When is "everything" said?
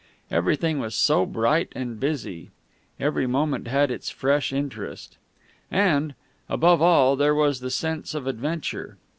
0.31-0.79